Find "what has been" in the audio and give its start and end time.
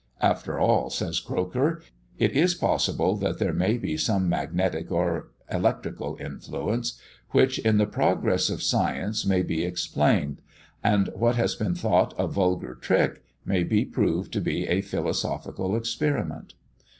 11.13-11.75